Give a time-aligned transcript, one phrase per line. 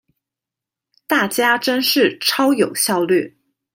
[1.05, 3.37] 大家真是超有效率